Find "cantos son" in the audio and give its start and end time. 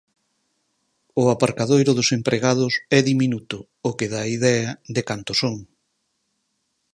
5.09-5.55